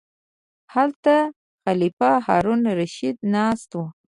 [0.73, 1.15] هلته
[1.63, 3.81] خلیفه هارون الرشید ناست و.